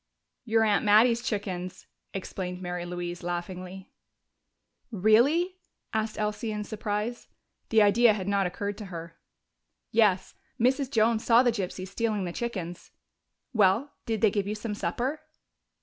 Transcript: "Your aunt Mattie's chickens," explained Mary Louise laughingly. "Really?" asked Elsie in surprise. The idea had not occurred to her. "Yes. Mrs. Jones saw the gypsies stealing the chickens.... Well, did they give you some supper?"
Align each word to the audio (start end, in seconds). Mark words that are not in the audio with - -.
"Your 0.45 0.63
aunt 0.63 0.83
Mattie's 0.83 1.21
chickens," 1.21 1.85
explained 2.11 2.59
Mary 2.59 2.87
Louise 2.87 3.21
laughingly. 3.21 3.91
"Really?" 4.89 5.57
asked 5.93 6.17
Elsie 6.17 6.51
in 6.51 6.63
surprise. 6.63 7.27
The 7.69 7.83
idea 7.83 8.13
had 8.15 8.27
not 8.27 8.47
occurred 8.47 8.79
to 8.79 8.85
her. 8.85 9.19
"Yes. 9.91 10.33
Mrs. 10.59 10.89
Jones 10.89 11.23
saw 11.23 11.43
the 11.43 11.51
gypsies 11.51 11.89
stealing 11.89 12.25
the 12.25 12.33
chickens.... 12.33 12.89
Well, 13.53 13.93
did 14.07 14.21
they 14.21 14.31
give 14.31 14.47
you 14.47 14.55
some 14.55 14.73
supper?" 14.73 15.21